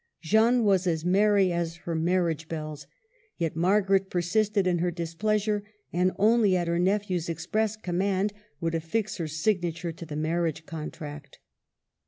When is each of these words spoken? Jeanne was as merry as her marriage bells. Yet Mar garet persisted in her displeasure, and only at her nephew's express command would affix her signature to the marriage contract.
Jeanne 0.23 0.63
was 0.63 0.87
as 0.87 1.05
merry 1.05 1.51
as 1.53 1.75
her 1.85 1.93
marriage 1.93 2.47
bells. 2.47 2.87
Yet 3.37 3.55
Mar 3.55 3.83
garet 3.83 4.09
persisted 4.09 4.65
in 4.65 4.79
her 4.79 4.89
displeasure, 4.89 5.63
and 5.93 6.11
only 6.17 6.57
at 6.57 6.67
her 6.67 6.79
nephew's 6.79 7.29
express 7.29 7.75
command 7.77 8.33
would 8.59 8.73
affix 8.73 9.17
her 9.17 9.27
signature 9.27 9.91
to 9.91 10.05
the 10.07 10.15
marriage 10.15 10.65
contract. 10.65 11.37